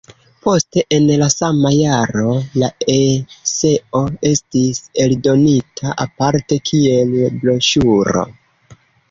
Poste 0.45 0.83
en 0.95 1.03
la 1.17 1.25
sama 1.33 1.71
jaro 1.75 2.31
la 2.61 2.69
eseo 2.93 4.01
estis 4.31 4.81
eldonita 5.05 5.95
aparte 6.07 6.59
kiel 6.73 7.15
broŝuro. 7.45 8.27